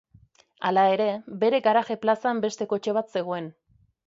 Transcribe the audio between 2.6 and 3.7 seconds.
kotxe bat zegoen.